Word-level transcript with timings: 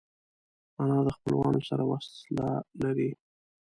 انا 0.81 0.97
د 1.05 1.09
خپلوانو 1.17 1.61
سره 1.69 1.83
وصله 1.91 2.47
لري 2.81 3.09